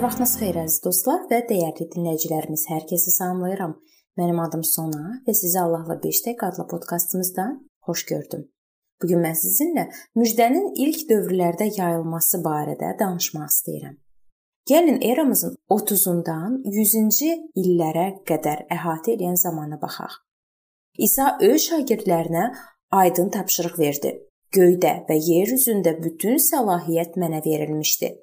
[0.00, 2.62] Vaxtınız xeyir əziz dostlar və dəyərli dinləyicilərimiz.
[2.70, 3.74] Hər kəsi salamlayıram.
[4.16, 8.46] Mənim adım Sona və sizi Allahla 5 adlı podkastımızdan xoş gördüm.
[9.02, 9.84] Bu gün mən sizinlə
[10.16, 13.98] müjdənin ilk dövrlərdə yayılması barədə danışmaq istəyirəm.
[14.70, 17.30] Gəlin eramızın 30-undan 100-cü
[17.62, 20.18] illərə qədər əhatə edən zamana baxaq.
[20.98, 22.48] İsa öz şagirdlərinə
[22.90, 24.18] aydın tapşırıq verdi.
[24.56, 28.14] Göydə və yer üzündə bütün səlahiyyət mənə verilmişdi.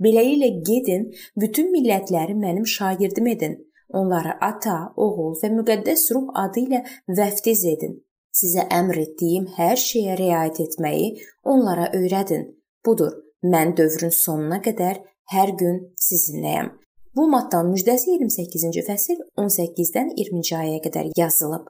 [0.00, 3.58] Beləliklə gedin, bütün millətləri mənim şagirdim edin.
[3.92, 6.80] Onları Ata, Oğul və Müqəddəs Ruh adı ilə
[7.18, 7.98] vəftiz edin.
[8.32, 11.10] Sizə əmr etdiyim hər şeyə riayət etməyi
[11.44, 12.46] onlara öyrədin.
[12.86, 13.12] Budur,
[13.44, 15.02] mən dövrün sonuna qədər
[15.34, 16.72] hər gün sizinləyəm.
[17.16, 21.68] Bu Mattan müjdəsi 28-ci fəsil 18-dən 20-ci ayəyə qədər yazılıb.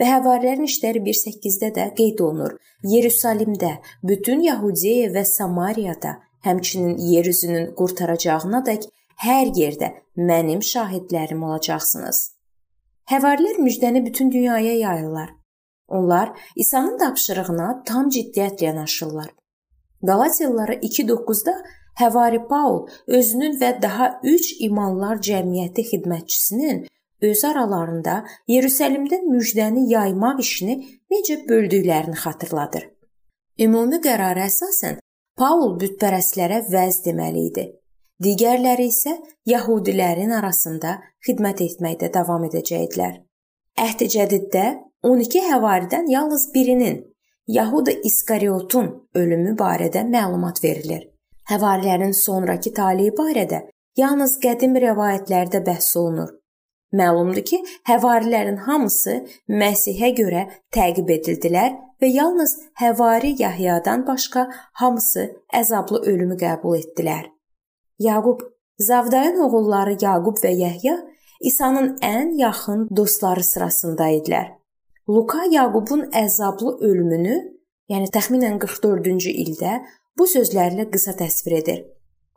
[0.00, 2.56] Və Həvarilərin işləri 1:8-də də qeyd olunur.
[2.94, 6.14] Yerusəlimdə, bütün Yahudiya və Samariyada,
[6.46, 8.88] həmçinin yer üzünün qurtaracağınadək
[9.26, 12.22] hər yerdə mənim şahidlərim olacaqsınız.
[13.10, 15.30] Həvarilər müjdəni bütün dünyaya yayırlar.
[15.88, 19.30] Onlar İsa'nın tapşırığına tam ciddiyyətlə yanaşırlar.
[20.06, 21.54] Qalatiyalılara 2:9-da
[22.00, 26.86] Həvari Paul özünün və daha 3 imanlar cəmiyyəti xidmətçisinin
[27.28, 28.14] öz aralarında
[28.48, 30.78] Yerusəlimdə müjdəni yaymaq işini
[31.12, 32.88] necə böldüklərini xatırladır.
[33.60, 35.01] Ümumi qərara əsasən
[35.38, 37.64] Paul bütpərəstlərə vəz deməli idi.
[38.22, 39.16] Digərləri isə
[39.48, 43.16] yəhudilərin arasında xidmət etməkdə davam edəcəkdilər.
[43.82, 44.66] Əhd-i Cədiddə
[45.08, 47.00] 12 həvaridən yalnız birinin,
[47.48, 51.08] Yahuda İskariotun ölümü barədə məlumat verilir.
[51.50, 53.64] Həvarilərin sonrakı taleyi barədə
[53.98, 56.30] yalnız qədim rəvayətlərdə bəhs olunur.
[56.92, 64.48] Məlumdur ki, həvarilərin hamısı Məsihə görə təqib edildilər və yalnız Həvari Yahyadan başqa
[64.80, 65.28] hamısı
[65.60, 67.30] əzablı ölümü qəbul etdilər.
[67.98, 68.42] Yaqub
[68.82, 70.98] Zavdayan oğulları Yaqub və Yəhya
[71.40, 74.52] İsa'nın ən yaxın dostları sırasında idilər.
[75.08, 77.38] Luka Yaqubun əzablı ölümünü,
[77.90, 79.80] yəni təxminən 44-cü ildə
[80.18, 81.82] bu sözlərlə qısa təsvir edir.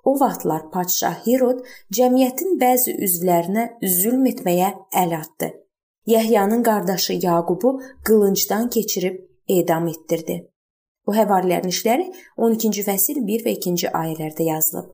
[0.05, 1.61] O vaxtlar padşah Herod
[1.97, 3.63] cəmiyyətin bəzi üzvlərinə
[3.99, 4.73] zülm etməyə
[5.03, 5.49] əl atdı.
[6.07, 9.15] Yəhyanın qardaşı Yaqubu qılıncdan keçirib
[9.49, 10.35] edam etdirdi.
[11.07, 12.05] Bu həvarilərin işləri
[12.37, 14.91] 12-ci fəsil 1 və 2-ci ayələrdə yazılıb.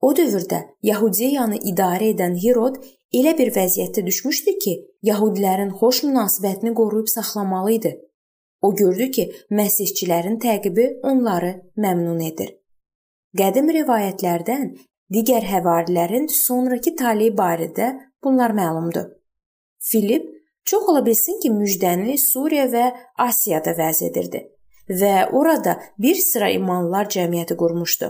[0.00, 2.78] O dövrdə Yahudiyanı idarə edən Herod
[3.20, 4.74] elə bir vəziyyətdə düşmüşdü ki,
[5.10, 7.92] Yahudilərin xoş münasibətini qoruyub saxlamalı idi.
[8.62, 12.57] O gördü ki, məsihçilərin təqibi onları məmnun edir.
[13.36, 14.70] Qədim rivayətlərdən
[15.12, 17.90] digər həvarilərin sonrakı taleyi barədə
[18.24, 19.10] bunlar məlumdur.
[19.78, 20.24] Filip
[20.64, 22.86] çox ola bilsin ki, müjdəni Suriya və
[23.18, 24.46] Asiyada vəz edirdi
[24.88, 28.08] və orada bir sıra imanlılar cəmiyyəti qurmuşdu.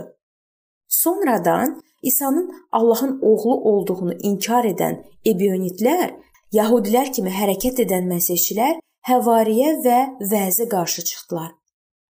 [0.87, 6.15] Sonradan İsa'nın Allahın oğlu olduğunu inkar edən ebionitlər,
[6.51, 9.99] yahudilər kimi hərəkət edən məsihçilər Həvariyə və
[10.31, 11.58] vəzə qarşı çıxdılar.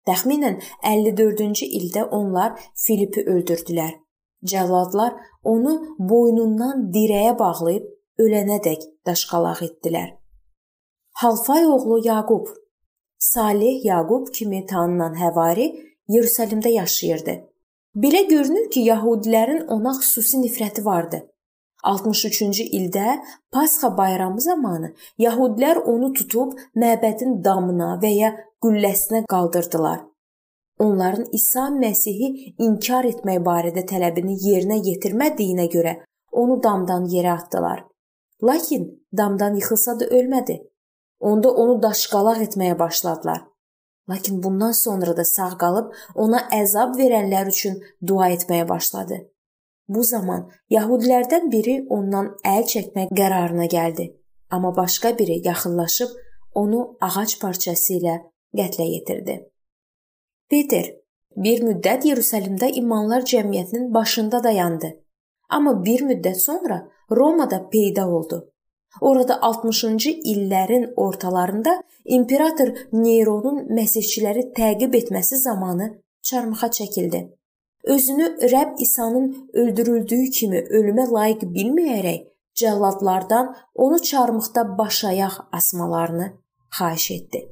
[0.08, 3.94] Təxminən 54-cü ildə onlar Filipi öldürdülər.
[4.44, 7.88] Cəlladlar onu boynundan dirəyə bağlayıb
[8.20, 10.12] ölənədək daşqalaq etdilər.
[11.22, 12.48] Halfay oğlu Yaqub,
[13.18, 15.70] Salih Yaqub kimi tanınan Həvari
[16.08, 17.34] Yerusəlimdə yaşayırdı.
[17.96, 21.22] Belə görünür ki, yəhudilərin ona xüsusi nifrəti vardı.
[21.84, 23.18] 63-cü ildə
[23.52, 28.32] Pasxa bayramı zamanı yəhudilər onu tutub məbədin damına və ya
[28.64, 30.02] qülləsinə qaldırdılar.
[30.78, 35.96] Onların İsa Məsihi inkar etmək barədə tələbini yerinə yetirmədiyinə görə
[36.32, 37.84] onu damdan yerə atdılar.
[38.42, 40.56] Lakin damdan yıxılsa da ölmədi.
[41.20, 43.44] Onda onu daşqalaq etməyə başladılar.
[44.10, 49.22] Lakin bundan sonra da sağ qalıb ona əzab verənlər üçün dua etməyə başladı.
[49.88, 54.06] Bu zaman Yahudilərdən biri ondan əl çəkmək qərarına gəldi,
[54.50, 56.14] amma başqa biri yaxınlaşıb
[56.54, 58.16] onu ağac parçası ilə
[58.56, 59.36] qətlə yetirdi.
[60.50, 60.90] Peter
[61.36, 64.94] bir müddət Yerusəlimdə imanlar cəmiyyətinin başında dayandı.
[65.48, 68.54] Amma bir müddət sonra Romada peyda oldu
[69.00, 75.88] Orada 60-cı illərin ortalarında imperator Neronun məsihçiləri təqib etməsi zamanı
[76.22, 77.20] çarmıxa çəkildi.
[77.84, 82.22] Özünü Rəbb İsa'nın öldürüldüyü kimi ölümə layiq bilməyərək
[82.56, 86.30] cəlladlardan onu çarmıxda başayaq asmalarını
[86.78, 87.42] xahiş etdi.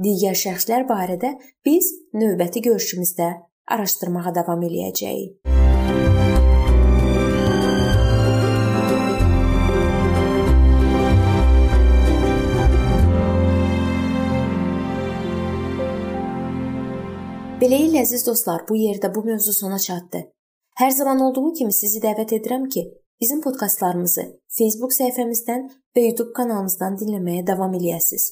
[0.00, 1.34] Digər şəxslər barədə
[1.64, 3.28] biz növbəti görüşümüzdə
[3.68, 6.29] araşdırmağa davam eləyəcəyik.
[17.60, 20.22] Beləliklə əziz dostlar, bu yerdə bu mövzu sona çatdı.
[20.80, 22.86] Hər zaman olduğu kimi sizi dəvət edirəm ki,
[23.20, 24.22] bizim podkastlarımızı
[24.58, 25.66] Facebook səhifəmizdən
[25.96, 28.24] və YouTube kanalımızdan dinləməyə davam eləyəsiniz.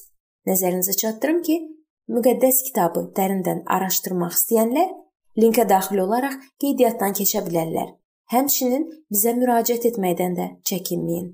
[0.48, 1.56] Nəzərinizə çatdırım ki,
[2.16, 4.94] müqəddəs kitabı dərindən araşdırmaq istəyənlər
[5.42, 7.90] linkə daxil olaraq qeydiyyatdan keçə bilərlər.
[8.32, 11.28] Həmçinin bizə müraciət etməkdən də çəkinməyin.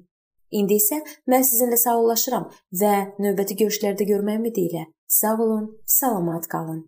[0.50, 0.98] İndi isə
[1.30, 2.50] mən sizinlə sağollaşıram
[2.82, 6.82] və növbəti görüşlərdə görmək ümidi ilə sağ olun, salamat qalın.